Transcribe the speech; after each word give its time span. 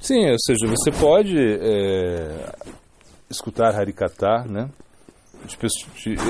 Sim, 0.00 0.30
ou 0.30 0.38
seja, 0.38 0.66
você 0.66 0.90
pode 0.90 1.36
é, 1.38 2.52
escutar 3.30 3.74
Harikata, 3.74 4.44
né? 4.44 4.68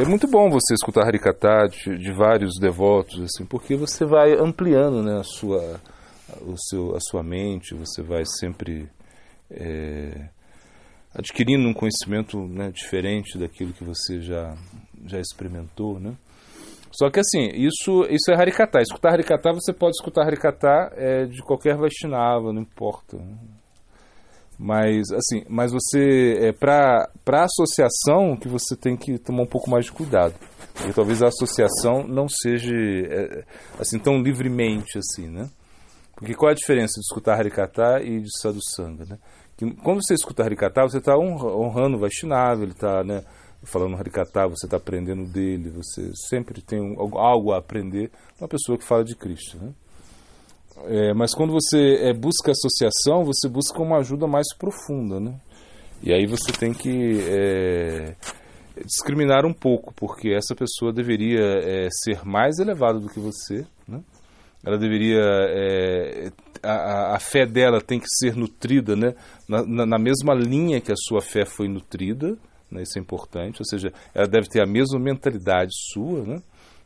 é 0.01 0.05
muito 0.05 0.29
bom 0.29 0.49
você 0.49 0.75
escutar 0.75 1.05
Harikata 1.05 1.67
de, 1.69 1.99
de, 1.99 2.13
vários 2.13 2.55
devotos, 2.61 3.21
assim, 3.21 3.45
porque 3.45 3.75
você 3.75 4.05
vai 4.05 4.33
ampliando 4.35 5.03
né, 5.03 5.19
a, 5.19 5.25
sua, 5.25 5.81
o 6.43 6.55
seu, 6.57 6.95
a 6.95 7.01
sua 7.01 7.23
mente, 7.23 7.75
você 7.75 8.03
vai 8.03 8.23
sempre 8.25 8.89
é, 9.51 10.29
adquirindo 11.15 11.69
um 11.69 11.75
conhecimento 11.75 12.39
né, 12.47 12.71
diferente 12.71 13.37
daquilo 13.37 13.73
que 13.73 13.85
você 13.85 14.21
já, 14.21 14.57
já 15.07 15.19
experimentou, 15.19 15.99
né? 15.99 16.15
Só 16.91 17.09
que 17.09 17.21
assim, 17.21 17.51
isso, 17.55 18.05
isso 18.11 18.31
é 18.31 18.35
Harikata. 18.35 18.81
Escutar 18.81 19.13
Harikata, 19.13 19.53
você 19.53 19.73
pode 19.73 19.93
escutar 19.97 20.27
Harikata 20.27 20.93
é, 20.97 21.27
de 21.27 21.41
qualquer 21.43 21.77
Vaishnava, 21.77 22.53
não 22.53 22.63
importa. 22.63 23.17
Mas, 24.59 25.11
assim, 25.11 25.43
mas 25.49 25.73
você, 25.73 26.37
é, 26.39 26.53
para 26.53 27.09
a 27.27 27.45
associação, 27.45 28.37
que 28.37 28.47
você 28.47 28.77
tem 28.77 28.95
que 28.95 29.19
tomar 29.19 29.45
um 29.45 29.47
pouco 29.47 29.71
mais 29.71 29.87
de 29.87 29.93
cuidado. 29.93 30.35
Porque 30.75 30.93
talvez 30.93 31.23
a 31.23 31.29
associação 31.29 32.07
não 32.07 32.29
seja, 32.29 32.75
é, 32.75 33.45
assim, 33.79 33.99
tão 33.99 34.21
livremente 34.21 34.99
assim, 34.99 35.29
né? 35.29 35.49
Porque 36.15 36.35
qual 36.35 36.51
é 36.51 36.53
a 36.53 36.57
diferença 36.57 37.01
de 37.01 37.07
escutar 37.07 37.39
Harikata 37.39 38.03
e 38.03 38.21
de 38.21 38.29
Sadhusanga, 38.39 39.07
né? 39.09 39.19
Que, 39.57 39.71
quando 39.77 40.05
você 40.05 40.13
escuta 40.13 40.43
Harikata, 40.43 40.83
você 40.83 40.99
está 40.99 41.17
honrando 41.17 41.97
o 41.97 42.01
Vaishnava, 42.01 42.63
ele 42.63 42.73
está, 42.73 43.03
né? 43.03 43.23
Falando 43.63 43.97
Harikata, 43.97 44.49
você 44.49 44.67
está 44.67 44.79
aprendendo 44.79 45.25
dele, 45.25 45.71
você 45.71 46.11
sempre 46.29 46.63
tem 46.63 46.81
um, 46.81 46.99
algo 47.19 47.53
a 47.53 47.59
aprender 47.59 48.11
uma 48.41 48.49
pessoa 48.49 48.79
que 48.79 48.85
fala 48.85 49.05
de 49.05 49.15
Cristo, 49.15 49.59
né? 49.59 49.73
É, 50.87 51.13
mas 51.13 51.35
quando 51.35 51.53
você 51.53 51.99
é, 52.01 52.13
busca 52.15 52.53
associação, 52.53 53.25
você 53.25 53.49
busca 53.49 53.83
uma 53.83 53.99
ajuda 53.99 54.27
mais 54.27 54.47
profunda, 54.57 55.21
né? 55.21 55.39
E 56.03 56.13
aí 56.13 56.27
você 56.27 56.51
tem 56.53 56.73
que 56.73 57.21
é, 57.29 58.17
discriminar 58.85 59.45
um 59.45 59.53
pouco, 59.53 59.93
porque 59.95 60.31
essa 60.31 60.55
pessoa 60.55 60.93
deveria 60.93 61.45
é, 61.63 61.89
ser 62.03 62.25
mais 62.25 62.59
elevada 62.59 62.99
do 62.99 63.09
que 63.09 63.21
você, 63.21 63.67
né? 63.87 64.01
Ela 64.65 64.79
deveria 64.79 65.21
é, 65.23 66.33
a, 66.63 67.17
a, 67.17 67.19
fé 67.19 67.47
dela 67.47 67.81
tem 67.81 67.99
que 67.99 68.09
ser 68.09 68.37
nutrida, 68.37 68.95
né? 68.95 69.15
Na, 69.49 69.63
na, 69.63 69.87
na, 69.87 69.99
mesma 69.99 70.35
linha 70.35 70.81
que 70.81 70.93
a 70.93 70.97
sua 70.97 71.23
fé 71.23 71.45
foi 71.47 71.67
nutrida, 71.67 72.37
né? 72.71 72.83
Isso 72.83 72.99
é 72.99 73.01
importante. 73.01 73.61
Ou 73.61 73.65
seja, 73.65 73.93
ela 74.15 74.27
deve 74.27 74.49
ter 74.49 74.63
a 74.63 74.67
mesma 74.67 74.99
mentalidade 74.99 75.71
sua, 75.93 76.25
né? 76.25 76.43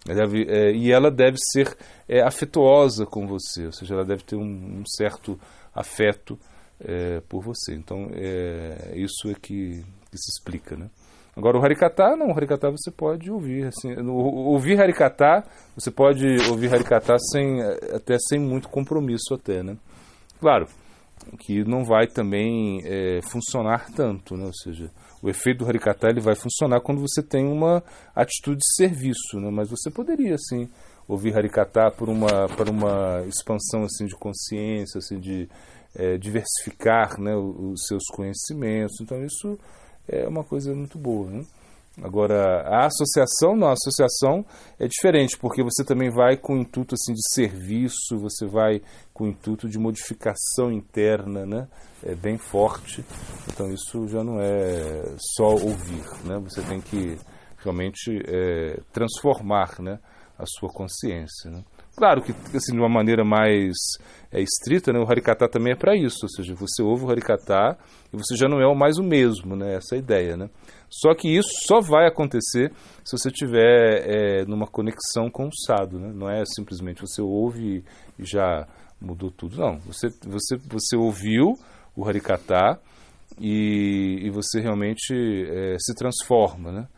Deve, 0.06 0.44
é, 0.48 0.70
e 0.70 0.92
ela 0.92 1.10
deve 1.10 1.38
ser 1.38 1.74
é, 2.06 2.20
afetuosa 2.20 3.06
com 3.06 3.26
você, 3.26 3.64
ou 3.64 3.72
seja, 3.72 3.94
ela 3.94 4.04
deve 4.04 4.22
ter 4.22 4.36
um, 4.36 4.80
um 4.80 4.82
certo 4.84 5.40
afeto 5.74 6.38
é, 6.78 7.20
por 7.26 7.42
você. 7.42 7.74
Então, 7.74 8.10
é, 8.12 8.92
isso 8.96 9.30
é 9.30 9.34
que, 9.34 9.82
que, 10.10 10.18
se 10.18 10.30
explica, 10.36 10.76
né? 10.76 10.90
Agora, 11.34 11.58
o 11.58 11.64
Harikata, 11.64 12.14
não, 12.16 12.28
o 12.28 12.36
Harikata 12.36 12.70
você 12.70 12.90
pode 12.90 13.30
ouvir. 13.30 13.66
Assim, 13.66 13.96
ouvir 14.06 14.80
Harikata, 14.80 15.42
você 15.74 15.90
pode 15.90 16.26
ouvir 16.50 16.72
Harikata 16.72 17.16
sem, 17.18 17.62
até 17.92 18.18
sem 18.18 18.38
muito 18.38 18.68
compromisso 18.68 19.32
até, 19.34 19.62
né? 19.62 19.76
Claro, 20.38 20.68
que 21.38 21.64
não 21.64 21.84
vai 21.84 22.06
também 22.06 22.80
é, 22.84 23.20
funcionar 23.30 23.90
tanto, 23.94 24.36
né? 24.36 24.46
Ou 24.46 24.54
seja, 24.54 24.90
o 25.22 25.28
efeito 25.28 25.58
do 25.58 25.68
Harikata 25.68 26.08
ele 26.08 26.20
vai 26.20 26.34
funcionar 26.34 26.80
quando 26.80 27.00
você 27.00 27.22
tem 27.22 27.46
uma 27.46 27.82
atitude 28.14 28.58
de 28.58 28.74
serviço, 28.76 29.40
né? 29.40 29.50
mas 29.50 29.70
você 29.70 29.90
poderia 29.90 30.34
assim 30.34 30.68
ouvir 31.08 31.36
Harikata 31.36 31.90
por 31.90 32.08
uma 32.08 32.48
para 32.48 32.70
uma 32.70 33.24
expansão 33.26 33.84
assim 33.84 34.06
de 34.06 34.14
consciência, 34.16 34.98
assim 34.98 35.18
de 35.18 35.48
é, 35.94 36.18
diversificar, 36.18 37.20
né, 37.20 37.34
os 37.36 37.86
seus 37.86 38.04
conhecimentos. 38.14 39.00
Então 39.00 39.24
isso 39.24 39.58
é 40.08 40.26
uma 40.28 40.44
coisa 40.44 40.74
muito 40.74 40.98
boa, 40.98 41.30
né? 41.30 41.44
Agora, 42.02 42.62
a 42.62 42.86
associação, 42.86 43.54
não, 43.54 43.68
a 43.68 43.72
associação 43.72 44.44
é 44.80 44.88
diferente, 44.88 45.38
porque 45.38 45.62
você 45.62 45.84
também 45.84 46.10
vai 46.10 46.36
com 46.36 46.54
o 46.54 46.58
intuito 46.58 46.94
assim, 46.94 47.12
de 47.12 47.22
serviço, 47.32 48.18
você 48.18 48.46
vai 48.46 48.82
com 49.12 49.24
o 49.24 49.28
intuito 49.28 49.68
de 49.68 49.78
modificação 49.78 50.72
interna, 50.72 51.46
né? 51.46 51.68
É 52.02 52.14
bem 52.14 52.36
forte. 52.36 53.04
Então, 53.52 53.72
isso 53.72 54.08
já 54.08 54.24
não 54.24 54.40
é 54.40 55.14
só 55.36 55.50
ouvir, 55.50 56.04
né? 56.24 56.38
Você 56.40 56.62
tem 56.62 56.80
que 56.80 57.16
realmente 57.58 58.20
é, 58.26 58.80
transformar 58.92 59.80
né? 59.80 59.98
a 60.36 60.44
sua 60.46 60.68
consciência, 60.70 61.50
né? 61.50 61.64
Claro 61.96 62.22
que, 62.22 62.32
assim, 62.56 62.72
de 62.72 62.78
uma 62.78 62.88
maneira 62.88 63.24
mais 63.24 63.74
é, 64.32 64.40
estrita, 64.42 64.92
né, 64.92 64.98
o 64.98 65.08
Harikata 65.08 65.48
também 65.48 65.72
é 65.72 65.76
para 65.76 65.96
isso, 65.96 66.18
ou 66.24 66.28
seja, 66.28 66.52
você 66.54 66.82
ouve 66.82 67.04
o 67.04 67.10
Harikata 67.10 67.78
e 68.12 68.16
você 68.16 68.34
já 68.34 68.48
não 68.48 68.60
é 68.60 68.74
mais 68.74 68.98
o 68.98 69.02
mesmo, 69.02 69.54
né, 69.54 69.76
essa 69.76 69.94
é 69.94 69.98
ideia, 69.98 70.36
né. 70.36 70.50
Só 70.90 71.14
que 71.14 71.28
isso 71.28 71.50
só 71.66 71.80
vai 71.80 72.06
acontecer 72.06 72.72
se 73.04 73.16
você 73.16 73.30
tiver 73.30 74.02
é, 74.06 74.44
numa 74.44 74.66
conexão 74.66 75.30
com 75.30 75.46
o 75.46 75.54
Sado, 75.66 76.00
né, 76.00 76.12
não 76.12 76.28
é 76.28 76.42
simplesmente 76.44 77.00
você 77.00 77.22
ouve 77.22 77.84
e 78.18 78.24
já 78.24 78.66
mudou 79.00 79.30
tudo, 79.30 79.56
não, 79.56 79.78
você, 79.78 80.08
você, 80.26 80.56
você 80.56 80.96
ouviu 80.96 81.56
o 81.94 82.04
Harikata 82.04 82.80
e, 83.38 84.18
e 84.20 84.30
você 84.30 84.60
realmente 84.60 85.14
é, 85.14 85.76
se 85.78 85.94
transforma, 85.94 86.72
né, 86.72 86.88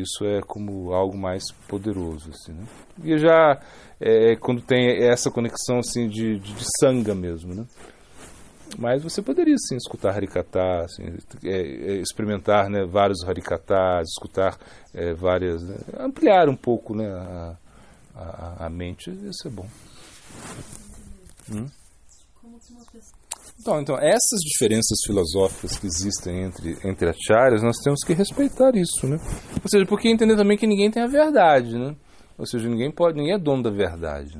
isso 0.00 0.24
é 0.24 0.40
como 0.40 0.92
algo 0.92 1.16
mais 1.16 1.44
poderoso, 1.68 2.30
assim, 2.30 2.52
né? 2.52 2.66
E 3.02 3.18
já 3.18 3.60
é, 4.00 4.36
quando 4.36 4.60
tem 4.60 5.04
essa 5.06 5.30
conexão 5.30 5.78
assim 5.78 6.08
de, 6.08 6.38
de, 6.38 6.52
de 6.54 6.64
sanga 6.80 7.14
mesmo, 7.14 7.54
né? 7.54 7.66
Mas 8.78 9.02
você 9.02 9.22
poderia 9.22 9.56
sim 9.68 9.76
escutar 9.76 10.14
harikata, 10.14 10.60
assim, 10.84 11.04
é, 11.44 11.48
é, 11.48 11.92
experimentar 12.00 12.68
né, 12.68 12.84
vários 12.84 13.22
harikatas, 13.24 14.08
escutar 14.08 14.58
é, 14.92 15.14
várias, 15.14 15.62
né, 15.62 15.76
ampliar 15.98 16.48
um 16.48 16.56
pouco 16.56 16.94
né, 16.94 17.06
a, 17.06 17.56
a, 18.16 18.66
a, 18.66 18.70
mente, 18.70 19.10
isso 19.10 19.46
é 19.46 19.50
bom. 19.50 19.68
Hum? 21.52 21.66
Então, 23.60 23.80
então, 23.80 23.96
essas 23.96 24.40
diferenças 24.40 24.98
filosóficas 25.06 25.78
que 25.78 25.86
existem 25.86 26.42
entre, 26.42 26.76
entre 26.84 27.08
acharyas, 27.08 27.62
nós 27.62 27.76
temos 27.82 28.00
que 28.04 28.12
respeitar 28.12 28.74
isso, 28.74 29.06
né? 29.06 29.16
Ou 29.62 29.68
seja, 29.68 29.86
porque 29.86 30.08
entender 30.08 30.36
também 30.36 30.58
que 30.58 30.66
ninguém 30.66 30.90
tem 30.90 31.02
a 31.02 31.06
verdade, 31.06 31.78
né? 31.78 31.94
Ou 32.36 32.46
seja, 32.46 32.68
ninguém 32.68 32.90
pode, 32.90 33.16
ninguém 33.16 33.34
é 33.34 33.38
dono 33.38 33.62
da 33.62 33.70
verdade. 33.70 34.38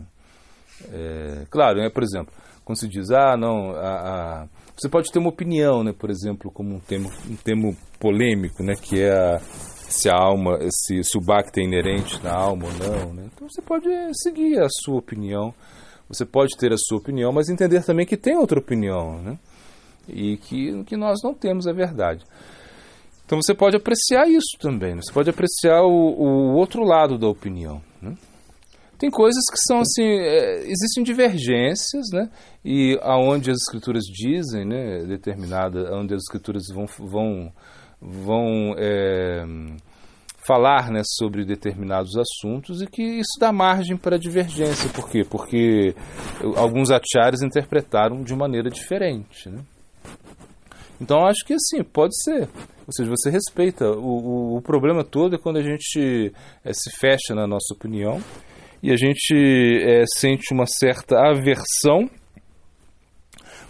É, 0.92 1.46
claro, 1.48 1.78
né, 1.78 1.88
por 1.88 2.02
exemplo, 2.02 2.34
quando 2.64 2.78
se 2.78 2.88
diz, 2.88 3.10
ah, 3.10 3.36
não, 3.36 3.70
a, 3.70 4.42
a, 4.42 4.48
você 4.76 4.88
pode 4.88 5.10
ter 5.12 5.20
uma 5.20 5.28
opinião, 5.28 5.84
né, 5.84 5.92
por 5.92 6.10
exemplo, 6.10 6.50
como 6.50 6.74
um 6.74 6.80
termo, 6.80 7.10
um 7.30 7.36
termo 7.36 7.76
polêmico, 8.00 8.62
né, 8.62 8.74
que 8.74 9.00
é 9.00 9.12
a, 9.12 9.40
se 9.88 10.08
a 10.08 10.16
alma, 10.16 10.58
se, 10.70 11.02
se 11.04 11.16
o 11.16 11.20
Bhakti 11.20 11.60
é 11.60 11.64
inerente 11.64 12.22
na 12.22 12.32
alma 12.32 12.66
ou 12.66 12.72
não, 12.72 13.14
né? 13.14 13.28
Então 13.32 13.48
você 13.48 13.62
pode 13.62 13.88
seguir 14.22 14.58
a 14.60 14.66
sua 14.68 14.96
opinião, 14.96 15.54
você 16.14 16.24
pode 16.24 16.56
ter 16.56 16.72
a 16.72 16.76
sua 16.78 16.98
opinião, 16.98 17.32
mas 17.32 17.48
entender 17.48 17.84
também 17.84 18.06
que 18.06 18.16
tem 18.16 18.36
outra 18.36 18.58
opinião, 18.58 19.20
né? 19.22 19.38
E 20.08 20.36
que, 20.36 20.84
que 20.84 20.96
nós 20.96 21.20
não 21.22 21.34
temos 21.34 21.66
a 21.66 21.72
verdade. 21.72 22.24
Então 23.26 23.40
você 23.40 23.54
pode 23.54 23.76
apreciar 23.76 24.28
isso 24.28 24.58
também, 24.60 24.94
né? 24.94 25.00
você 25.02 25.12
pode 25.12 25.30
apreciar 25.30 25.82
o, 25.82 25.90
o 25.90 26.54
outro 26.54 26.84
lado 26.84 27.18
da 27.18 27.26
opinião. 27.26 27.80
Né? 28.00 28.14
Tem 28.98 29.10
coisas 29.10 29.42
que 29.50 29.58
são 29.66 29.80
assim, 29.80 30.04
é, 30.04 30.60
existem 30.66 31.02
divergências, 31.02 32.06
né? 32.12 32.30
E 32.64 32.98
aonde 33.02 33.50
as 33.50 33.58
escrituras 33.58 34.04
dizem, 34.04 34.64
né, 34.64 35.04
determinada, 35.04 35.94
onde 35.94 36.14
as 36.14 36.22
escrituras 36.22 36.62
vão 36.72 36.86
vão 36.86 37.52
vão 38.00 38.74
é, 38.78 39.44
falar, 40.46 40.90
né, 40.90 41.00
sobre 41.18 41.44
determinados 41.44 42.12
assuntos 42.16 42.82
e 42.82 42.86
que 42.86 43.02
isso 43.02 43.38
dá 43.40 43.52
margem 43.52 43.96
para 43.96 44.18
divergência. 44.18 44.90
Por 44.90 45.08
quê? 45.08 45.24
Porque 45.24 45.94
alguns 46.56 46.90
achares 46.90 47.42
interpretaram 47.42 48.22
de 48.22 48.34
maneira 48.34 48.68
diferente, 48.68 49.48
né? 49.48 49.60
Então 51.00 51.26
acho 51.26 51.44
que 51.44 51.54
assim, 51.54 51.82
pode 51.82 52.14
ser. 52.22 52.48
Ou 52.86 52.92
seja, 52.92 53.10
você 53.10 53.30
respeita. 53.30 53.90
O, 53.90 54.54
o, 54.54 54.58
o 54.58 54.62
problema 54.62 55.02
todo 55.02 55.34
é 55.34 55.38
quando 55.38 55.56
a 55.56 55.62
gente 55.62 56.32
é, 56.64 56.72
se 56.72 56.90
fecha 56.90 57.34
na 57.34 57.46
nossa 57.46 57.74
opinião 57.74 58.20
e 58.82 58.92
a 58.92 58.96
gente 58.96 59.34
é, 59.82 60.04
sente 60.18 60.52
uma 60.52 60.66
certa 60.66 61.16
aversão 61.18 62.08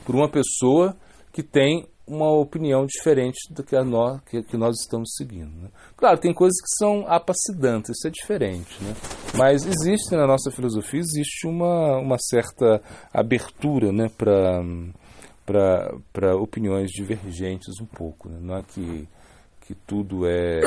por 0.04 0.14
uma 0.14 0.28
pessoa 0.28 0.96
que 1.32 1.42
tem 1.42 1.86
uma 2.06 2.30
opinião 2.30 2.84
diferente 2.86 3.52
do 3.52 3.62
que, 3.62 3.74
a 3.74 3.82
nós, 3.82 4.20
que, 4.26 4.42
que 4.42 4.56
nós 4.56 4.78
estamos 4.80 5.14
seguindo. 5.16 5.50
Né? 5.56 5.68
Claro, 5.96 6.18
tem 6.18 6.34
coisas 6.34 6.60
que 6.60 6.76
são 6.76 7.06
apacidantes, 7.08 7.96
isso 7.96 8.06
é 8.06 8.10
diferente. 8.10 8.82
Né? 8.82 8.94
Mas 9.36 9.64
existe 9.64 10.14
na 10.14 10.26
nossa 10.26 10.50
filosofia, 10.50 11.00
existe 11.00 11.46
uma, 11.46 11.98
uma 11.98 12.18
certa 12.18 12.82
abertura 13.12 13.90
né, 13.90 14.10
para 15.46 16.36
opiniões 16.36 16.90
divergentes 16.90 17.80
um 17.80 17.86
pouco. 17.86 18.28
Né? 18.28 18.38
Não 18.40 18.56
é 18.56 18.62
que, 18.62 19.08
que 19.62 19.74
tudo 19.74 20.26
é, 20.26 20.60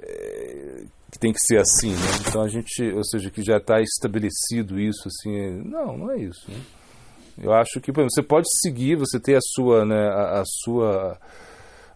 é, 0.00 0.84
que 1.12 1.18
tem 1.20 1.32
que 1.32 1.40
ser 1.40 1.58
assim. 1.58 1.92
Né? 1.92 2.08
Então 2.26 2.42
a 2.42 2.48
gente, 2.48 2.82
ou 2.92 3.04
seja, 3.04 3.30
que 3.30 3.42
já 3.42 3.58
está 3.58 3.80
estabelecido 3.80 4.80
isso 4.80 5.06
assim. 5.06 5.62
Não, 5.64 5.96
não 5.96 6.10
é 6.10 6.18
isso. 6.18 6.50
Né? 6.50 6.60
Eu 7.40 7.52
acho 7.52 7.80
que 7.80 7.90
exemplo, 7.90 8.10
você 8.10 8.22
pode 8.22 8.46
seguir, 8.60 8.96
você 8.96 9.18
ter 9.18 9.36
a 9.36 9.40
sua, 9.40 9.84
né, 9.84 10.08
a, 10.08 10.40
a, 10.40 10.44
sua 10.44 11.18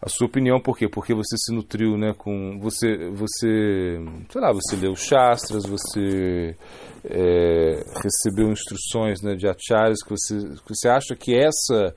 a 0.00 0.08
sua 0.08 0.26
opinião, 0.26 0.60
por 0.60 0.76
quê? 0.76 0.88
Porque 0.88 1.14
você 1.14 1.36
se 1.38 1.54
nutriu, 1.54 1.96
né, 1.96 2.14
com 2.16 2.58
você 2.60 3.10
você, 3.10 4.00
sei 4.30 4.40
lá, 4.40 4.52
você 4.52 4.76
leu 4.76 4.94
Shastras, 4.94 5.64
você 5.64 6.56
é, 7.04 7.84
recebeu 8.02 8.50
instruções, 8.50 9.20
né, 9.22 9.34
de 9.34 9.46
acharyas 9.46 10.02
que 10.02 10.10
você 10.10 10.36
que 10.64 10.74
você 10.74 10.88
acha 10.88 11.14
que 11.14 11.34
essa 11.34 11.94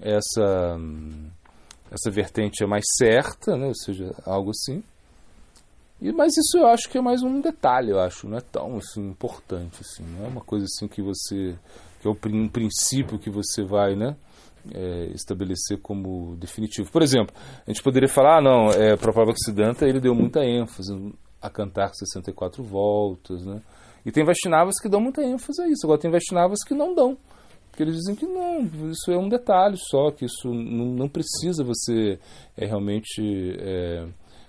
essa 0.00 0.78
essa 1.90 2.10
vertente 2.10 2.62
é 2.62 2.66
mais 2.66 2.84
certa, 2.98 3.56
né, 3.56 3.66
ou 3.66 3.74
seja, 3.74 4.14
algo 4.24 4.50
assim. 4.50 4.82
E, 6.00 6.12
mas 6.12 6.36
isso 6.36 6.58
eu 6.58 6.66
acho 6.66 6.90
que 6.90 6.98
é 6.98 7.00
mais 7.00 7.22
um 7.22 7.40
detalhe, 7.40 7.90
eu 7.90 7.98
acho, 7.98 8.28
não 8.28 8.36
é 8.36 8.42
tão 8.42 8.76
assim, 8.76 9.08
importante 9.08 9.78
assim, 9.80 10.04
não 10.04 10.26
é 10.26 10.28
uma 10.28 10.42
coisa 10.42 10.66
assim 10.66 10.86
que 10.86 11.00
você 11.00 11.56
que 12.00 12.08
é 12.08 12.10
um 12.10 12.48
princípio 12.48 13.18
que 13.18 13.30
você 13.30 13.64
vai, 13.64 13.94
né, 13.94 14.16
é, 14.74 15.06
estabelecer 15.14 15.78
como 15.80 16.36
definitivo. 16.36 16.90
Por 16.90 17.02
exemplo, 17.02 17.34
a 17.66 17.70
gente 17.70 17.82
poderia 17.82 18.08
falar, 18.08 18.38
ah, 18.38 18.42
não, 18.42 18.70
é, 18.70 18.96
para 18.96 19.12
Prabhupada 19.12 19.32
Ocidanta 19.32 19.86
ele 19.86 20.00
deu 20.00 20.14
muita 20.14 20.44
ênfase 20.44 20.92
a 21.40 21.50
cantar 21.50 21.94
64 21.94 22.62
voltas, 22.62 23.44
né? 23.44 23.60
E 24.04 24.12
tem 24.12 24.24
Vaishnavas 24.24 24.78
que 24.80 24.88
dão 24.88 25.00
muita 25.00 25.22
ênfase 25.22 25.60
a 25.62 25.68
isso. 25.68 25.84
Agora 25.84 26.00
tem 26.00 26.10
Vaishnavas 26.10 26.62
que 26.64 26.74
não 26.74 26.94
dão. 26.94 27.18
Porque 27.70 27.82
eles 27.82 27.96
dizem 27.96 28.14
que 28.14 28.24
não, 28.24 28.62
isso 28.90 29.10
é 29.10 29.18
um 29.18 29.28
detalhe 29.28 29.76
só, 29.76 30.10
que 30.10 30.24
isso 30.24 30.48
não, 30.48 30.86
não 30.94 31.08
precisa 31.08 31.62
você 31.62 32.18
é, 32.56 32.64
realmente 32.64 33.20
é, 33.60 34.06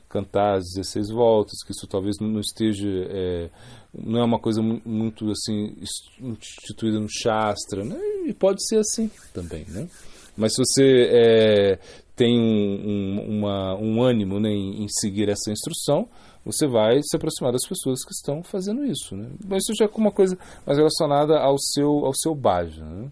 cantar 0.09 0.57
as 0.57 0.65
16 0.75 1.09
voltas, 1.09 1.63
que 1.65 1.71
isso 1.71 1.87
talvez 1.87 2.17
não 2.19 2.39
esteja 2.39 2.87
é, 2.87 3.49
não 3.93 4.19
é 4.19 4.23
uma 4.23 4.39
coisa 4.39 4.61
muito 4.61 5.29
assim 5.31 5.75
instituída 6.21 6.99
no 6.99 7.09
Shastra, 7.09 7.83
né? 7.83 7.97
e 8.25 8.33
pode 8.33 8.65
ser 8.67 8.79
assim 8.79 9.09
também, 9.33 9.65
né? 9.69 9.87
Mas 10.35 10.53
se 10.53 10.61
você 10.63 11.09
é, 11.11 11.79
tem 12.15 12.39
um, 12.39 12.43
um, 12.43 13.37
uma, 13.39 13.75
um 13.75 14.03
ânimo 14.03 14.39
né, 14.39 14.49
em, 14.49 14.83
em, 14.83 14.87
seguir 14.87 15.29
essa 15.29 15.51
instrução, 15.51 16.07
você 16.45 16.67
vai 16.67 17.01
se 17.01 17.15
aproximar 17.15 17.51
das 17.51 17.67
pessoas 17.67 18.03
que 18.03 18.13
estão 18.13 18.43
fazendo 18.43 18.85
isso, 18.85 19.15
né? 19.15 19.29
Mas 19.45 19.63
isso 19.63 19.73
já 19.75 19.85
é 19.85 19.89
uma 19.95 20.11
coisa 20.11 20.37
mais 20.65 20.77
relacionada 20.77 21.39
ao 21.39 21.57
seu 21.57 22.05
ao 22.05 22.13
seu 22.13 22.35
bhaja, 22.35 22.85
né? 22.85 23.11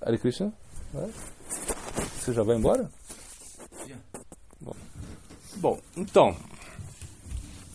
Hare 0.00 0.18
Krishna, 0.18 0.52
você 2.18 2.32
já 2.32 2.42
vai 2.42 2.56
embora? 2.56 2.88
Bom, 4.60 4.74
bom 5.62 5.78
então 5.96 6.36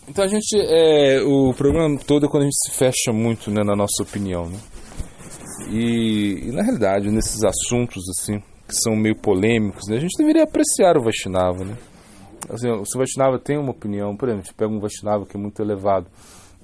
então 0.08 0.24
a 0.24 0.28
gente, 0.28 0.56
é, 0.58 1.20
o 1.22 1.52
programa 1.52 1.98
todo 1.98 2.24
é 2.24 2.28
quando 2.30 2.44
a 2.44 2.46
gente 2.46 2.56
se 2.64 2.70
fecha 2.70 3.12
muito 3.12 3.50
né, 3.50 3.62
na 3.62 3.76
nossa 3.76 4.02
opinião, 4.02 4.48
né? 4.48 4.58
E, 5.70 6.48
e, 6.48 6.50
na 6.50 6.62
realidade, 6.62 7.10
nesses 7.10 7.44
assuntos 7.44 8.02
assim, 8.08 8.40
que 8.66 8.74
são 8.74 8.96
meio 8.96 9.14
polêmicos, 9.14 9.86
né, 9.86 9.96
a 9.96 10.00
gente 10.00 10.16
deveria 10.16 10.44
apreciar 10.44 10.96
o 10.96 11.02
Vaishnava, 11.02 11.62
né? 11.62 11.76
Assim, 12.48 12.68
se 12.86 12.96
o 12.96 12.98
Vaishnava 12.98 13.38
tem 13.38 13.58
uma 13.58 13.72
opinião, 13.72 14.16
por 14.16 14.28
exemplo, 14.28 14.44
a 14.44 14.46
gente 14.46 14.54
pega 14.54 14.72
um 14.72 14.80
Vaishnava 14.80 15.26
que 15.26 15.36
é 15.36 15.40
muito 15.40 15.60
elevado, 15.60 16.06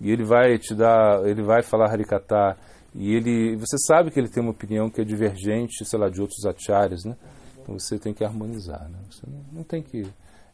e 0.00 0.10
ele 0.10 0.24
vai 0.24 0.56
te 0.58 0.74
dar, 0.74 1.22
ele 1.26 1.42
vai 1.42 1.62
falar 1.62 1.90
Harikata, 1.90 2.56
e 2.94 3.14
ele, 3.14 3.56
você 3.56 3.76
sabe 3.86 4.10
que 4.10 4.18
ele 4.18 4.30
tem 4.30 4.42
uma 4.42 4.52
opinião 4.52 4.88
que 4.88 5.02
é 5.02 5.04
divergente, 5.04 5.84
sei 5.84 5.98
lá, 5.98 6.08
de 6.08 6.18
outros 6.18 6.46
acharyas, 6.46 7.04
né? 7.04 7.14
Então 7.60 7.78
você 7.78 7.98
tem 7.98 8.14
que 8.14 8.24
harmonizar, 8.24 8.88
né? 8.88 8.98
Você 9.10 9.26
não, 9.26 9.44
não 9.52 9.62
tem 9.62 9.82
que 9.82 10.06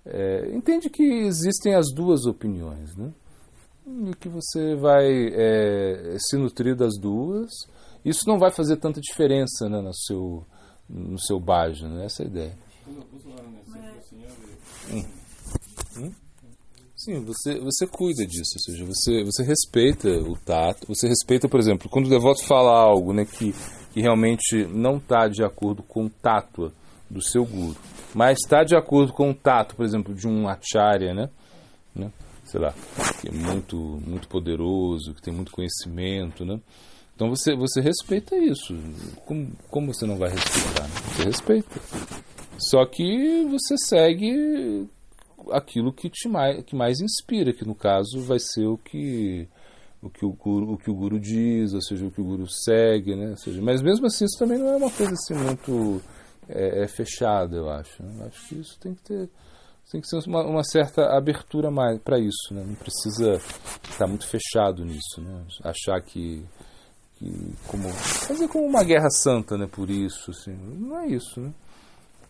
é, 0.04 0.50
entende 0.54 0.88
que 0.88 1.02
existem 1.02 1.74
as 1.74 1.86
duas 1.94 2.24
opiniões, 2.26 2.96
né? 2.96 3.12
E 4.08 4.14
que 4.16 4.28
você 4.28 4.74
vai 4.76 5.06
é, 5.32 6.16
se 6.18 6.36
nutrir 6.36 6.76
das 6.76 6.98
duas. 6.98 7.50
Isso 8.04 8.26
não 8.26 8.38
vai 8.38 8.50
fazer 8.50 8.76
tanta 8.76 9.00
diferença 9.00 9.68
né, 9.68 9.80
no 9.80 9.94
seu 9.94 10.44
no 10.88 11.18
seu 11.18 11.38
bajo, 11.38 11.86
né? 11.86 12.04
Essa 12.04 12.22
é 12.22 12.26
a 12.26 12.28
ideia. 12.28 12.58
Hum. 14.92 15.04
Hum? 15.98 16.12
Sim, 16.96 17.24
você, 17.24 17.58
você 17.58 17.86
cuida 17.86 18.26
disso, 18.26 18.56
ou 18.56 18.60
seja, 18.60 18.84
você, 18.84 19.24
você 19.24 19.42
respeita 19.42 20.08
o 20.08 20.36
tato, 20.36 20.86
você 20.86 21.08
respeita, 21.08 21.48
por 21.48 21.58
exemplo, 21.58 21.88
quando 21.88 22.06
o 22.06 22.10
devoto 22.10 22.44
fala 22.44 22.78
algo 22.78 23.14
né, 23.14 23.24
que, 23.24 23.54
que 23.92 24.02
realmente 24.02 24.66
não 24.66 24.98
está 24.98 25.26
de 25.26 25.42
acordo 25.42 25.82
com 25.82 26.04
o 26.04 26.10
tato 26.10 26.70
do 27.10 27.22
seu 27.22 27.44
guru 27.44 27.76
mas 28.14 28.38
está 28.38 28.64
de 28.64 28.74
acordo 28.74 29.12
com 29.12 29.30
o 29.30 29.34
tato, 29.34 29.76
por 29.76 29.84
exemplo, 29.84 30.14
de 30.14 30.26
um 30.26 30.48
acharya, 30.48 31.14
né? 31.14 31.28
né? 31.94 32.10
Sei 32.44 32.60
lá, 32.60 32.74
que 33.20 33.28
é 33.28 33.32
muito, 33.32 33.76
muito 33.76 34.28
poderoso, 34.28 35.14
que 35.14 35.22
tem 35.22 35.32
muito 35.32 35.52
conhecimento, 35.52 36.44
né? 36.44 36.58
Então 37.14 37.28
você, 37.28 37.54
você 37.54 37.80
respeita 37.80 38.36
isso. 38.36 38.74
Como, 39.26 39.52
como 39.68 39.94
você 39.94 40.06
não 40.06 40.16
vai 40.16 40.30
respeitar? 40.30 40.82
Né? 40.82 40.94
Você 41.14 41.24
respeita. 41.24 41.80
Só 42.58 42.84
que 42.86 43.44
você 43.44 43.76
segue 43.76 44.88
aquilo 45.52 45.92
que 45.92 46.10
te 46.10 46.28
mais, 46.28 46.64
que 46.64 46.74
mais 46.74 47.00
inspira, 47.00 47.52
que 47.52 47.64
no 47.64 47.74
caso 47.74 48.20
vai 48.22 48.38
ser 48.38 48.66
o 48.66 48.76
que 48.76 49.46
o 50.02 50.08
que 50.08 50.24
o 50.24 50.32
guru, 50.32 50.72
o 50.72 50.78
que 50.78 50.90
o 50.90 50.94
guru 50.94 51.20
diz, 51.20 51.74
ou 51.74 51.82
seja, 51.82 52.06
o 52.06 52.10
que 52.10 52.22
o 52.22 52.24
guru 52.24 52.46
segue, 52.48 53.14
né? 53.14 53.30
Ou 53.30 53.36
seja, 53.36 53.60
mas 53.60 53.82
mesmo 53.82 54.06
assim 54.06 54.24
isso 54.24 54.38
também 54.38 54.58
não 54.58 54.68
é 54.68 54.76
uma 54.76 54.90
coisa 54.90 55.12
assim 55.12 55.34
muito 55.34 56.02
é, 56.52 56.84
é 56.84 56.88
fechada, 56.88 57.56
eu 57.56 57.70
acho. 57.70 58.02
Eu 58.02 58.26
acho 58.26 58.48
que 58.48 58.54
isso 58.56 58.78
tem 58.78 58.94
que 58.94 59.02
ter 59.02 59.28
tem 59.90 60.00
que 60.00 60.06
ser 60.06 60.20
uma, 60.28 60.44
uma 60.44 60.62
certa 60.62 61.16
abertura 61.16 61.70
mais 61.70 61.98
para 61.98 62.18
isso, 62.18 62.52
né? 62.52 62.62
Não 62.64 62.76
precisa 62.76 63.40
estar 63.88 64.06
muito 64.06 64.26
fechado 64.26 64.84
nisso, 64.84 65.20
né? 65.20 65.42
Achar 65.64 66.00
que, 66.00 66.44
que 67.16 67.52
como 67.66 67.88
fazer 67.88 68.46
como 68.46 68.66
uma 68.66 68.84
guerra 68.84 69.10
santa, 69.10 69.58
né? 69.58 69.66
Por 69.66 69.90
isso, 69.90 70.30
assim, 70.30 70.56
não 70.78 71.00
é 71.00 71.08
isso, 71.08 71.40
né? 71.40 71.52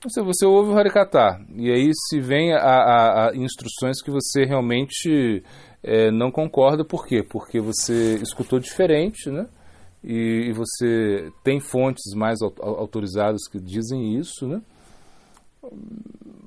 Você, 0.03 0.23
você 0.23 0.47
ouve 0.47 0.71
o 0.71 0.79
Harikata 0.79 1.39
e 1.55 1.71
aí 1.71 1.91
se 1.93 2.19
vem 2.19 2.55
a, 2.55 2.59
a, 2.61 3.29
a 3.29 3.37
instruções 3.37 4.01
que 4.03 4.11
você 4.11 4.47
realmente 4.47 5.45
é, 5.83 6.11
não 6.11 6.31
concorda, 6.31 6.83
por 6.83 7.07
quê? 7.07 7.23
Porque 7.23 7.61
você 7.61 8.15
escutou 8.23 8.59
diferente, 8.59 9.29
né? 9.29 9.47
E, 10.02 10.52
você 10.52 11.32
tem 11.44 11.61
fontes 11.61 12.14
mais 12.14 12.41
autorizadas 12.43 13.47
que 13.49 13.61
dizem 13.61 14.19
isso, 14.19 14.47
né? 14.47 14.62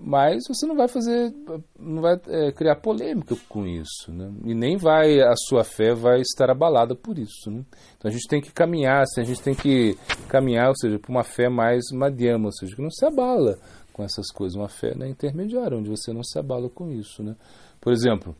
mas 0.05 0.43
você 0.47 0.65
não 0.65 0.75
vai 0.75 0.87
fazer, 0.87 1.33
não 1.79 2.01
vai 2.01 2.19
é, 2.27 2.51
criar 2.51 2.75
polêmica 2.75 3.35
com 3.47 3.65
isso, 3.65 4.11
né? 4.11 4.29
E 4.43 4.53
nem 4.53 4.75
vai 4.75 5.21
a 5.21 5.33
sua 5.35 5.63
fé 5.63 5.93
vai 5.93 6.19
estar 6.19 6.49
abalada 6.49 6.93
por 6.93 7.17
isso, 7.17 7.49
né? 7.49 7.63
Então 7.97 8.09
a 8.09 8.11
gente 8.11 8.27
tem 8.27 8.41
que 8.41 8.51
caminhar, 8.51 9.03
assim, 9.03 9.21
a 9.21 9.23
gente 9.23 9.41
tem 9.41 9.55
que 9.55 9.97
caminhar, 10.27 10.67
ou 10.67 10.75
seja, 10.75 10.99
para 10.99 11.11
uma 11.11 11.23
fé 11.23 11.47
mais 11.47 11.85
madhyama, 11.93 12.47
ou 12.47 12.51
seja, 12.51 12.75
que 12.75 12.81
não 12.81 12.91
se 12.91 13.05
abala 13.05 13.57
com 13.93 14.03
essas 14.03 14.29
coisas, 14.31 14.57
uma 14.57 14.67
fé 14.67 14.93
né, 14.95 15.07
intermediária, 15.07 15.77
onde 15.77 15.89
você 15.89 16.11
não 16.11 16.23
se 16.23 16.37
abala 16.37 16.67
com 16.69 16.91
isso, 16.91 17.23
né? 17.23 17.35
Por 17.79 17.93
exemplo, 17.93 18.35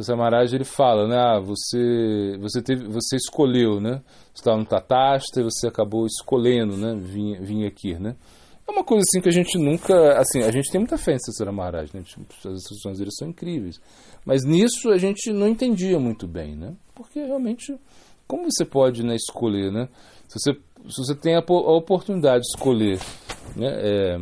o 0.00 0.04
Samaraj 0.04 0.52
ele 0.52 0.64
fala, 0.64 1.06
né? 1.06 1.16
Ah, 1.16 1.38
você, 1.38 2.36
você, 2.40 2.60
teve, 2.60 2.84
você 2.88 3.16
escolheu, 3.16 3.80
né? 3.80 4.02
Você 4.32 4.40
estava 4.40 4.58
no 4.58 4.64
Tatasta 4.64 5.40
e 5.40 5.44
você 5.44 5.68
acabou 5.68 6.04
escolhendo, 6.06 6.76
né? 6.76 6.96
Vir, 7.00 7.40
vir 7.40 7.66
aqui, 7.66 7.94
né? 7.94 8.16
É 8.66 8.72
uma 8.72 8.82
coisa 8.82 9.02
assim 9.06 9.20
que 9.20 9.28
a 9.28 9.32
gente 9.32 9.58
nunca, 9.58 10.18
assim, 10.18 10.42
a 10.42 10.50
gente 10.50 10.70
tem 10.70 10.80
muita 10.80 10.96
fé 10.96 11.12
em 11.12 11.18
Cícero 11.18 11.52
Maharaj, 11.52 11.90
né? 11.94 12.00
As 12.00 12.52
instruções 12.52 12.98
dele 12.98 13.10
são 13.12 13.28
incríveis. 13.28 13.80
Mas 14.24 14.42
nisso 14.44 14.90
a 14.90 14.96
gente 14.96 15.32
não 15.32 15.46
entendia 15.46 16.00
muito 16.00 16.26
bem, 16.26 16.56
né? 16.56 16.74
Porque 16.94 17.20
realmente, 17.20 17.78
como 18.26 18.50
você 18.50 18.64
pode 18.64 19.04
né, 19.04 19.14
escolher, 19.14 19.70
né? 19.70 19.88
Se 20.26 20.40
você, 20.40 20.52
se 20.88 20.96
você 20.96 21.14
tem 21.14 21.36
a, 21.36 21.40
a 21.40 21.76
oportunidade 21.76 22.42
de 22.42 22.48
escolher, 22.48 22.98
né? 23.54 23.68
É, 23.68 24.18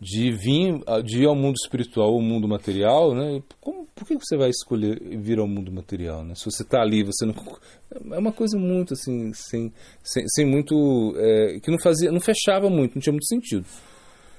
de 0.00 0.32
vir, 0.32 0.80
de 1.04 1.22
ir 1.22 1.26
ao 1.26 1.34
mundo 1.36 1.54
espiritual 1.54 2.12
ou 2.12 2.20
mundo 2.22 2.48
material, 2.48 3.14
né? 3.14 3.42
Como, 3.60 3.81
por 4.02 4.08
que 4.08 4.26
você 4.26 4.36
vai 4.36 4.50
escolher 4.50 4.98
vir 5.18 5.38
ao 5.38 5.46
mundo 5.46 5.72
material, 5.72 6.24
né? 6.24 6.34
Se 6.34 6.44
você 6.44 6.62
está 6.62 6.80
ali, 6.80 7.02
você 7.02 7.24
não 7.24 7.34
é 8.12 8.18
uma 8.18 8.32
coisa 8.32 8.58
muito 8.58 8.94
assim, 8.94 9.32
sem, 9.32 9.72
sem, 10.02 10.24
sem 10.28 10.46
muito 10.46 11.14
é, 11.16 11.60
que 11.60 11.70
não 11.70 11.78
fazia, 11.78 12.10
não 12.10 12.20
fechava 12.20 12.68
muito, 12.68 12.94
não 12.94 13.02
tinha 13.02 13.12
muito 13.12 13.26
sentido. 13.26 13.64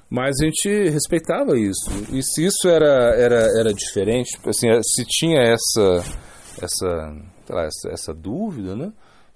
Mas 0.09 0.35
a 0.39 0.45
gente 0.45 0.89
respeitava 0.89 1.57
isso. 1.57 1.89
E 2.11 2.21
se 2.21 2.45
isso 2.45 2.67
era 2.67 3.15
era, 3.15 3.59
era 3.59 3.73
diferente, 3.73 4.37
assim, 4.45 4.67
se 4.83 5.05
tinha 5.05 5.39
essa 5.41 6.03
essa, 6.61 7.15
lá, 7.49 7.63
essa, 7.63 7.89
essa 7.89 8.13
dúvida, 8.13 8.75
né? 8.75 8.91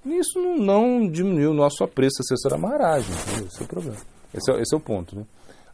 Isso 0.06 0.40
não, 0.40 0.58
não 0.58 1.10
diminuiu 1.10 1.52
o 1.52 1.56
nosso 1.56 1.84
apreço 1.84 2.22
a 2.22 2.24
César 2.24 2.58
Maharaj, 2.58 3.06
esse 3.46 3.62
é 3.62 3.66
o 3.66 3.68
problema. 3.68 3.98
Esse 4.34 4.52
é, 4.52 4.62
esse 4.62 4.74
é 4.74 4.78
o 4.78 4.82
ponto, 4.82 5.16
né? 5.16 5.26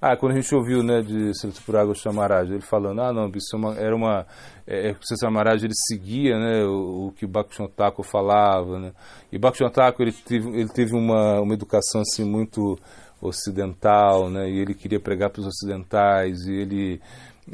Ah, 0.05 0.17
quando 0.17 0.33
a 0.33 0.35
gente 0.35 0.53
ouviu, 0.53 0.83
né, 0.83 1.01
de 1.01 1.29
Sritapuraga 1.29 1.93
Chamaraj, 1.93 2.51
ele 2.51 2.59
falando, 2.59 2.99
ah, 2.99 3.13
não, 3.13 3.31
isso 3.33 3.55
era 3.77 3.95
uma... 3.95 4.27
É, 4.67 4.89
é 4.89 4.91
o 4.91 5.17
Chamaraj, 5.17 5.63
ele 5.63 5.73
seguia, 5.87 6.37
né, 6.37 6.65
o, 6.65 7.07
o 7.07 7.11
que 7.13 7.25
Bhaktivinoda 7.25 7.73
Thakur 7.73 8.03
falava, 8.03 8.77
né, 8.79 8.91
e 9.31 9.39
Bhaktivinoda 9.39 9.73
Thakur, 9.73 10.01
ele 10.05 10.11
teve, 10.11 10.49
ele 10.59 10.67
teve 10.67 10.93
uma, 10.93 11.39
uma 11.39 11.53
educação, 11.53 12.01
assim, 12.01 12.25
muito 12.25 12.77
ocidental, 13.21 14.29
né, 14.29 14.49
e 14.49 14.59
ele 14.59 14.73
queria 14.73 14.99
pregar 14.99 15.29
para 15.29 15.39
os 15.39 15.47
ocidentais, 15.47 16.47
e 16.47 16.51
ele 16.51 17.01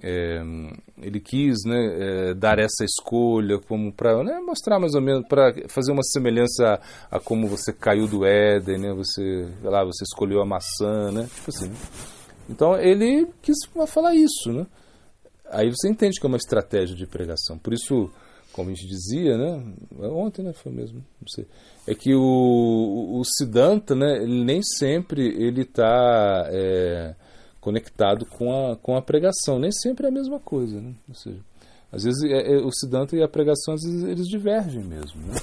é, 0.02 0.42
ele 1.04 1.20
quis 1.20 1.58
né, 1.66 2.30
é, 2.32 2.34
dar 2.34 2.58
essa 2.58 2.84
escolha 2.84 3.60
como 3.60 3.94
para 3.94 4.24
né, 4.24 4.40
mostrar 4.40 4.80
mais 4.80 4.96
ou 4.96 5.02
menos 5.02 5.28
para 5.28 5.54
fazer 5.68 5.92
uma 5.92 6.04
semelhança 6.04 6.80
a, 7.12 7.18
a, 7.18 7.20
como 7.20 7.48
você 7.48 7.72
caiu 7.72 8.08
do 8.08 8.26
Éden, 8.26 8.80
né? 8.80 8.94
Você 8.94 9.48
lá 9.64 9.84
você 9.84 10.04
escolheu 10.04 10.42
a 10.42 10.46
maçã, 10.46 11.12
né? 11.12 11.28
Tipo 11.36 11.50
assim. 11.50 12.19
Então 12.50 12.76
ele 12.76 13.28
quis 13.42 13.58
falar 13.88 14.16
isso, 14.16 14.52
né? 14.52 14.66
Aí 15.52 15.70
você 15.70 15.90
entende 15.90 16.20
que 16.20 16.26
é 16.26 16.28
uma 16.28 16.38
estratégia 16.38 16.96
de 16.96 17.08
pregação. 17.08 17.58
Por 17.58 17.74
isso, 17.74 18.10
como 18.52 18.70
a 18.70 18.74
gente 18.74 18.88
dizia, 18.88 19.38
né? 19.38 19.64
Ontem, 20.00 20.44
né? 20.44 20.54
Foi 20.54 20.72
mesmo, 20.72 21.04
não 21.22 21.28
sei. 21.28 21.48
É 21.88 21.96
que 21.96 22.14
o, 22.14 23.20
o, 23.20 23.24
Siddhanta, 23.24 23.96
né? 23.96 24.26
Nem 24.26 24.62
sempre 24.62 25.28
ele 25.28 25.62
está 25.62 26.48
é, 26.52 27.16
conectado 27.60 28.26
com 28.26 28.52
a, 28.54 28.76
com 28.76 28.96
a 28.96 29.02
pregação. 29.02 29.60
Nem 29.60 29.72
sempre 29.72 30.06
é 30.06 30.10
a 30.10 30.14
mesma 30.14 30.40
coisa, 30.40 30.80
né? 30.80 30.94
Ou 31.08 31.16
seja, 31.16 31.40
às 31.92 32.04
vezes 32.04 32.24
é, 32.24 32.54
é, 32.54 32.58
o 32.58 32.72
Siddhanta 32.72 33.16
e 33.16 33.24
a 33.24 33.28
pregação 33.28 33.74
às 33.74 33.82
vezes 33.82 34.04
eles 34.04 34.28
divergem 34.28 34.84
mesmo, 34.84 35.22
né? 35.22 35.36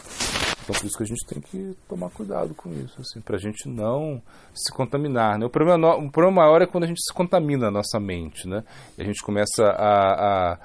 Então 0.66 0.80
por 0.80 0.87
isso 0.87 0.96
que 0.96 1.04
a 1.04 1.06
gente 1.06 1.25
tem 1.25 1.40
que 1.40 1.76
tomar 1.88 2.11
cuidado 2.11 2.52
com 2.52 2.73
isso, 2.73 3.00
assim, 3.00 3.20
para 3.20 3.37
a 3.37 3.38
gente 3.38 3.68
não 3.68 4.20
se 4.52 4.73
contaminar. 4.73 5.38
Né? 5.38 5.46
O, 5.46 5.50
problema, 5.50 5.94
o 5.94 6.11
problema 6.11 6.42
maior 6.42 6.61
é 6.61 6.66
quando 6.66 6.85
a 6.85 6.87
gente 6.88 7.00
se 7.00 7.14
contamina 7.14 7.68
a 7.68 7.70
nossa 7.70 8.00
mente, 8.00 8.49
né? 8.49 8.64
E 8.99 9.02
a 9.02 9.04
gente 9.04 9.23
começa 9.23 9.62
a, 9.62 10.54
a, 10.54 10.58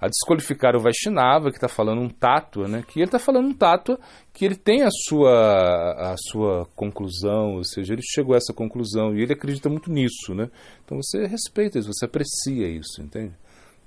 a 0.00 0.08
desqualificar 0.08 0.76
o 0.76 0.80
Vaishnava, 0.80 1.50
que 1.50 1.56
está 1.56 1.66
falando 1.66 2.00
um 2.00 2.08
tátua, 2.08 2.68
né? 2.68 2.84
Que 2.86 3.00
ele 3.00 3.06
está 3.06 3.18
falando 3.18 3.48
um 3.48 3.52
tátua 3.52 3.98
que 4.32 4.44
ele 4.44 4.54
tem 4.54 4.82
a 4.82 4.90
sua, 4.90 6.12
a 6.12 6.14
sua 6.30 6.64
conclusão, 6.76 7.56
ou 7.56 7.64
seja, 7.64 7.94
ele 7.94 8.02
chegou 8.02 8.34
a 8.34 8.38
essa 8.38 8.54
conclusão 8.54 9.12
e 9.12 9.22
ele 9.22 9.32
acredita 9.32 9.68
muito 9.68 9.90
nisso, 9.90 10.36
né? 10.36 10.48
Então 10.84 11.02
você 11.02 11.26
respeita 11.26 11.80
isso, 11.80 11.92
você 11.92 12.04
aprecia 12.04 12.68
isso, 12.68 13.02
entende? 13.02 13.34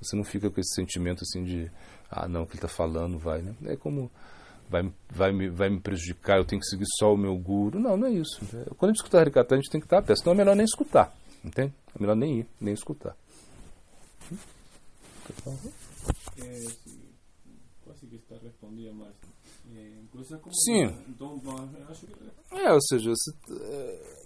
Você 0.01 0.17
não 0.17 0.25
fica 0.25 0.49
com 0.49 0.59
esse 0.59 0.75
sentimento 0.75 1.21
assim 1.21 1.45
de, 1.45 1.71
ah, 2.09 2.27
não, 2.27 2.41
o 2.41 2.45
que 2.45 2.53
ele 2.53 2.57
está 2.57 2.67
falando 2.67 3.17
vai, 3.17 3.41
né? 3.41 3.55
É 3.67 3.77
como 3.77 4.11
vai, 4.71 4.91
vai, 5.09 5.49
vai 5.49 5.69
me 5.69 5.81
prejudicar, 5.81 6.37
eu 6.37 6.45
tenho 6.45 6.61
que 6.61 6.67
seguir 6.67 6.85
só 6.97 7.13
o 7.13 7.17
meu 7.17 7.37
guru. 7.37 7.77
Não, 7.77 7.97
não 7.97 8.07
é 8.07 8.11
isso. 8.11 8.39
Quando 8.77 8.91
a 8.91 8.93
gente 8.93 8.97
escuta 8.97 9.19
Harikata, 9.19 9.53
a 9.53 9.57
gente 9.57 9.69
tem 9.69 9.81
que 9.81 9.85
estar 9.85 10.01
pé, 10.01 10.15
senão 10.15 10.31
é 10.31 10.35
melhor 10.35 10.55
nem 10.55 10.65
escutar, 10.65 11.13
entende? 11.43 11.73
É 11.93 11.99
melhor 11.99 12.15
nem 12.15 12.39
ir, 12.39 12.47
nem 12.59 12.73
escutar. 12.73 13.15
Sim. 20.65 20.85
É, 22.51 22.73
ou 22.73 22.81
seja, 22.81 23.09
você, 23.09 23.31
é, 23.51 24.21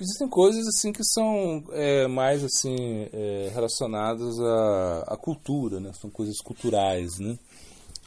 existem 0.00 0.28
coisas 0.28 0.66
assim 0.66 0.92
que 0.92 1.02
são 1.04 1.64
é, 1.70 2.06
mais 2.06 2.44
assim 2.44 3.08
é, 3.12 3.50
relacionadas 3.52 4.38
à, 4.40 5.14
à, 5.14 5.16
cultura, 5.16 5.80
né? 5.80 5.92
São 5.94 6.10
coisas 6.10 6.38
culturais, 6.38 7.18
né? 7.18 7.38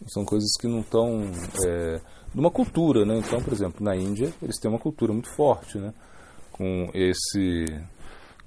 São 0.07 0.23
coisas 0.23 0.49
que 0.59 0.67
não 0.67 0.79
estão 0.79 1.23
é, 1.65 2.01
numa 2.33 2.49
cultura, 2.49 3.05
né? 3.05 3.17
Então, 3.17 3.41
por 3.41 3.53
exemplo, 3.53 3.83
na 3.83 3.95
Índia 3.95 4.33
eles 4.41 4.57
têm 4.59 4.71
uma 4.71 4.79
cultura 4.79 5.11
muito 5.11 5.29
forte, 5.35 5.77
né? 5.77 5.93
Com 6.51 6.89
esse 6.93 7.65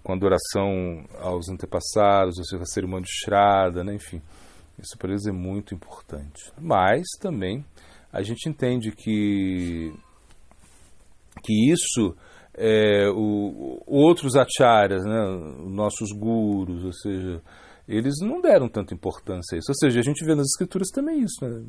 com 0.03 0.13
adoração 0.13 1.05
aos 1.21 1.49
antepassados, 1.49 2.39
ou 2.39 2.45
seja, 2.45 2.63
a 2.63 2.67
cerimônia 2.67 3.05
de 3.05 3.25
Shraddha, 3.25 3.85
né? 3.85 3.95
enfim. 3.95 4.21
Isso 4.79 4.97
para 4.99 5.11
eles 5.11 5.27
é 5.27 5.33
muito 5.33 5.75
importante. 5.75 6.53
Mas 6.59 7.05
também 7.21 7.65
a 8.13 8.23
gente 8.23 8.49
entende 8.49 8.91
que, 8.91 9.93
que 11.43 11.71
isso, 11.73 12.17
é, 12.55 13.09
o, 13.11 13.81
outros 13.87 14.35
acharyas, 14.35 15.05
né, 15.05 15.25
nossos 15.67 16.11
gurus, 16.13 16.85
ou 16.85 16.93
seja, 16.93 17.41
eles 17.89 18.15
não 18.21 18.41
deram 18.41 18.69
tanta 18.69 18.95
importância 18.95 19.57
a 19.57 19.59
isso. 19.59 19.71
Ou 19.71 19.75
seja, 19.75 20.01
a 20.01 20.03
gente 20.03 20.25
vê 20.25 20.35
nas 20.35 20.47
escrituras 20.47 20.89
também 20.89 21.21
isso. 21.21 21.45
Né? 21.45 21.63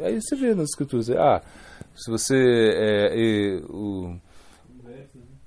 Aí 0.00 0.20
você 0.20 0.36
vê 0.36 0.54
nas 0.54 0.70
escrituras, 0.70 1.10
ah, 1.10 1.40
se 1.94 2.10
você 2.10 2.36
é, 2.36 3.08
é, 3.14 3.62
o, 3.68 4.16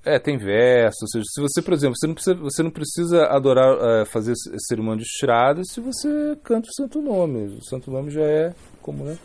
é, 0.04 0.18
tem 0.18 0.38
verso, 0.38 0.98
ou 1.02 1.08
seja, 1.08 1.24
se 1.26 1.40
você, 1.40 1.60
por 1.60 1.74
exemplo, 1.74 1.96
você 1.98 2.06
não 2.06 2.14
precisa, 2.14 2.36
você 2.36 2.62
não 2.62 2.70
precisa 2.70 3.26
adorar, 3.26 3.76
é, 4.02 4.04
fazer 4.04 4.34
cerimônia 4.68 5.02
de 5.02 5.08
estrada 5.10 5.62
se 5.64 5.80
você 5.80 6.36
canta 6.42 6.68
o 6.68 6.74
santo 6.74 7.02
nome. 7.02 7.56
O 7.56 7.64
santo 7.64 7.90
nome 7.90 8.10
já 8.10 8.22
é 8.22 8.54
como, 8.80 9.04
né? 9.04 9.18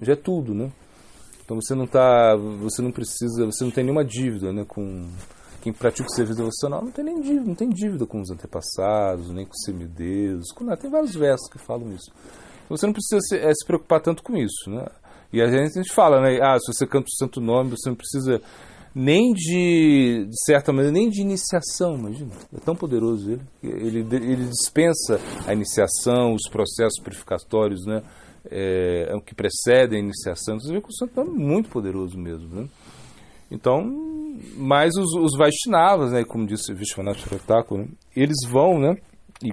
já 0.00 0.14
é 0.14 0.16
tudo, 0.16 0.54
né? 0.54 0.70
Então 1.44 1.60
você 1.60 1.74
não 1.74 1.86
tá, 1.86 2.36
você 2.36 2.80
não 2.80 2.92
precisa, 2.92 3.44
você 3.44 3.64
não 3.64 3.70
tem 3.70 3.84
nenhuma 3.84 4.04
dívida, 4.04 4.52
né, 4.52 4.64
com 4.66 5.08
quem 5.60 5.72
pratica 5.72 6.08
o 6.08 6.14
serviço 6.14 6.38
devocional, 6.38 6.82
não 6.82 6.90
tem 6.90 7.04
nem 7.04 7.20
dívida, 7.20 7.44
não 7.44 7.54
tem 7.54 7.68
dívida 7.68 8.06
com 8.06 8.20
os 8.20 8.30
antepassados, 8.30 9.30
nem 9.30 9.44
com 9.44 9.52
os 9.52 9.64
semideuses, 9.64 10.52
com 10.52 10.64
nada. 10.64 10.80
Tem 10.80 10.90
vários 10.90 11.14
versos 11.14 11.48
que 11.48 11.58
falam 11.58 11.92
isso. 11.92 12.10
Então 12.64 12.76
você 12.76 12.86
não 12.86 12.92
precisa 12.92 13.20
se, 13.20 13.36
é, 13.36 13.52
se 13.52 13.66
preocupar 13.66 14.00
tanto 14.00 14.22
com 14.22 14.36
isso, 14.36 14.70
né? 14.70 14.86
E 15.32 15.40
a 15.40 15.46
gente, 15.46 15.78
a 15.78 15.82
gente 15.82 15.94
fala, 15.94 16.20
né, 16.20 16.38
ah, 16.42 16.58
se 16.58 16.72
você 16.72 16.86
canta 16.86 17.06
o 17.06 17.16
santo 17.16 17.40
nome, 17.40 17.70
você 17.70 17.88
não 17.88 17.96
precisa 17.96 18.40
nem 18.92 19.32
de, 19.32 20.26
de 20.28 20.44
certa 20.44 20.72
maneira, 20.72 20.92
nem 20.92 21.08
de 21.08 21.20
iniciação, 21.20 21.94
imagina. 21.94 22.32
É 22.52 22.58
tão 22.58 22.74
poderoso 22.74 23.30
ele. 23.30 23.42
Ele, 23.62 23.98
ele 24.00 24.48
dispensa 24.48 25.20
a 25.46 25.52
iniciação, 25.52 26.34
os 26.34 26.48
processos 26.50 27.00
purificatórios, 27.00 27.86
né? 27.86 28.02
é, 28.48 29.08
é 29.10 29.14
o 29.14 29.20
que 29.20 29.34
precede 29.34 29.96
a 29.96 29.98
iniciação. 29.98 30.58
Você 30.58 30.72
vê 30.72 30.80
que 30.80 30.88
o 30.88 30.92
santo 30.92 31.20
é 31.20 31.24
muito 31.24 31.68
poderoso 31.68 32.16
mesmo. 32.16 32.48
Né? 32.48 32.68
Então, 33.50 33.82
mas 34.56 34.94
os, 34.96 35.14
os 35.14 35.36
Vaishnavas, 35.36 36.12
né, 36.12 36.24
como 36.24 36.46
disse 36.46 36.72
Vishwanath 36.72 37.18
Chakravarti, 37.18 37.74
né, 37.74 37.88
eles 38.14 38.38
vão 38.48 38.78
né, 38.78 38.96
e 39.42 39.52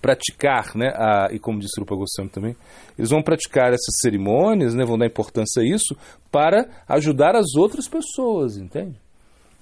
praticar, 0.00 0.74
né, 0.76 0.88
a, 0.94 1.28
e 1.32 1.38
como 1.38 1.58
disse 1.58 1.80
Rupa 1.80 1.94
Goswami 1.94 2.30
também, 2.30 2.56
eles 2.98 3.10
vão 3.10 3.22
praticar 3.22 3.68
essas 3.68 4.00
cerimônias, 4.00 4.74
né, 4.74 4.84
vão 4.84 4.98
dar 4.98 5.06
importância 5.06 5.62
a 5.62 5.66
isso, 5.66 5.96
para 6.30 6.68
ajudar 6.88 7.36
as 7.36 7.54
outras 7.54 7.88
pessoas, 7.88 8.56
entende? 8.56 9.00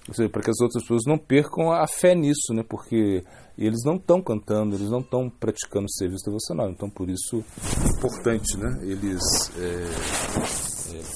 Ou 0.07 0.15
seja, 0.15 0.29
para 0.29 0.41
que 0.41 0.49
as 0.49 0.59
outras 0.59 0.83
pessoas 0.83 1.03
não 1.05 1.17
percam 1.17 1.71
a 1.71 1.85
fé 1.87 2.15
nisso, 2.15 2.53
né? 2.53 2.63
Porque 2.67 3.23
eles 3.57 3.83
não 3.85 3.95
estão 3.95 4.21
cantando, 4.21 4.75
eles 4.75 4.89
não 4.89 4.99
estão 4.99 5.29
praticando 5.29 5.85
serviço 5.91 6.25
devocional. 6.25 6.69
Então, 6.71 6.89
por 6.89 7.07
isso, 7.07 7.37
é 7.37 7.97
importante, 7.97 8.57
né? 8.57 8.79
Eles 8.81 9.21
é, 9.59 10.70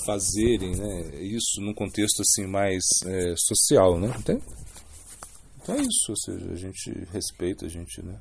fazerem 0.06 0.76
né, 0.76 1.24
isso 1.24 1.62
num 1.62 1.74
contexto 1.74 2.22
assim 2.22 2.46
mais 2.46 2.84
é, 3.06 3.34
social, 3.38 4.00
né? 4.00 4.14
Então 4.20 5.76
é 5.76 5.82
isso, 5.82 6.10
ou 6.10 6.18
seja, 6.18 6.52
a 6.52 6.56
gente 6.56 7.08
respeita, 7.12 7.66
a 7.66 7.70
gente 7.70 8.02
né, 8.04 8.20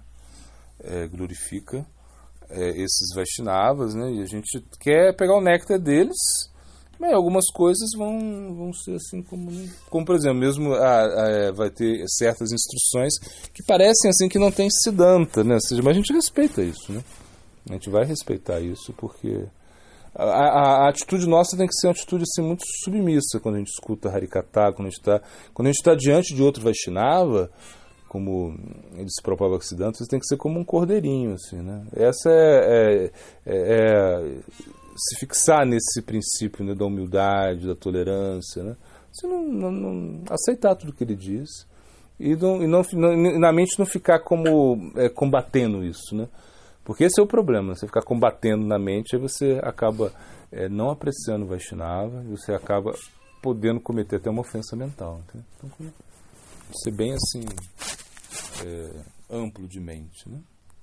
é, 0.83 1.07
glorifica 1.09 1.87
é, 2.49 2.71
esses 2.71 3.15
Vaishnavas, 3.15 3.95
né? 3.95 4.13
E 4.13 4.23
a 4.23 4.27
gente 4.27 4.65
quer 4.81 5.15
pegar 5.15 5.37
o 5.37 5.43
néctar 5.43 5.79
deles 5.79 6.17
Bem, 6.99 7.13
algumas 7.13 7.45
coisas 7.53 7.91
vão, 7.97 8.55
vão 8.55 8.73
ser 8.73 8.95
assim 8.95 9.21
como, 9.23 9.51
como 9.91 10.07
por 10.07 10.15
exemplo, 10.15 10.39
mesmo 10.39 10.73
a, 10.75 11.49
a, 11.49 11.53
vai 11.53 11.69
ter 11.69 12.05
certas 12.09 12.53
instruções 12.53 13.19
que 13.53 13.63
parecem 13.65 14.09
assim 14.11 14.29
que 14.29 14.39
não 14.39 14.51
tem 14.51 14.69
Siddhanta, 14.71 15.43
né? 15.43 15.55
Ou 15.55 15.61
seja, 15.61 15.83
mas 15.83 15.91
a 15.93 16.01
gente 16.01 16.13
respeita 16.13 16.63
isso, 16.63 16.93
né? 16.93 17.03
A 17.69 17.73
gente 17.73 17.91
vai 17.91 18.05
respeitar 18.05 18.61
isso 18.61 18.93
porque 18.93 19.45
a, 20.15 20.25
a, 20.25 20.85
a, 20.85 20.89
atitude 20.89 21.27
nossa 21.27 21.57
tem 21.57 21.67
que 21.67 21.75
ser 21.75 21.89
uma 21.89 21.93
atitude 21.93 22.25
assim, 22.25 22.47
muito 22.47 22.65
submissa 22.85 23.41
quando 23.41 23.57
a 23.57 23.59
gente 23.59 23.73
escuta 23.73 24.09
Harikata, 24.09 24.73
quando 24.73 24.87
a 24.87 24.91
gente 24.91 25.01
está 25.01 25.21
quando 25.53 25.67
a 25.67 25.71
gente 25.71 25.81
está 25.81 25.95
diante 25.95 26.35
de 26.35 26.43
outro 26.43 26.63
Vaishnava, 26.63 27.51
como 28.09 28.57
ele 28.97 29.11
se 29.11 29.21
propava 29.21 29.61
Siddhanta, 29.61 29.99
você 29.99 30.07
tem 30.07 30.21
que 30.21 30.27
ser 30.27 30.37
como 30.37 30.61
um 30.61 30.65
cordeirinho, 30.65 31.35
assim, 31.35 31.57
né? 31.57 31.85
Essa 31.97 32.31
é, 32.31 32.33
é, 32.37 33.11
é, 33.45 33.57
é 33.57 34.39
se 34.97 35.19
fixar 35.19 35.67
nesse 35.67 36.01
princípio 36.01 36.65
né, 36.65 36.75
da 36.75 36.85
humildade, 36.85 37.67
da 37.67 37.75
tolerância, 37.75 38.63
né? 38.63 38.77
Você 39.11 39.27
não, 39.27 39.43
não, 39.45 39.73
não, 39.73 40.23
aceitar 40.31 40.77
tudo 40.77 40.93
que 40.93 41.03
ele 41.03 41.17
diz 41.17 41.67
e, 42.19 42.37
não, 42.37 42.63
e 42.63 42.67
não, 42.69 42.83
na 43.39 43.53
mente 43.53 43.79
não 43.79 43.87
ficar 43.87 44.21
como 44.21 44.93
é, 44.97 45.09
combatendo 45.09 45.85
isso, 45.85 46.15
né? 46.15 46.29
Porque 46.85 47.05
esse 47.05 47.19
é 47.19 47.23
o 47.23 47.27
problema, 47.27 47.75
você 47.75 47.87
ficar 47.87 48.03
combatendo 48.03 48.67
na 48.67 48.79
mente, 48.79 49.17
aí 49.17 49.21
você 49.21 49.59
acaba 49.63 50.13
é, 50.53 50.69
não 50.69 50.91
apreciando 50.91 51.45
o 51.45 51.49
Vaishnava 51.49 52.23
você 52.29 52.53
acaba 52.53 52.95
podendo 53.43 53.81
cometer 53.81 54.17
até 54.17 54.31
uma 54.31 54.41
ofensa 54.41 54.77
mental. 54.77 55.21
Então, 55.29 55.71
ser 56.83 56.91
bem 56.91 57.13
assim, 57.13 57.45
é, 58.65 58.91
amplo 59.31 59.67
de 59.67 59.81
mente, 59.81 60.29
né? 60.29 60.41